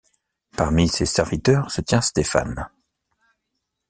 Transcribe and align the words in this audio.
Parmi 0.57 0.87
ses 0.87 1.05
serviteurs, 1.05 1.69
se 1.69 1.79
tient 1.81 2.01
Stéphane. 2.01 2.67